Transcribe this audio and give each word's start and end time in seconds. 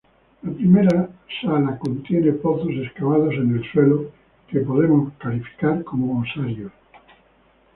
La 0.41 0.51
primera 0.51 1.09
sala 1.43 1.77
contiene 1.77 2.31
pozos 2.31 2.71
excavados 2.71 3.35
en 3.35 3.55
el 3.55 3.71
suelo, 3.71 4.11
que 4.47 4.61
podemos 4.61 5.13
calificar 5.19 5.83
como 5.83 6.21
osarios. 6.21 6.71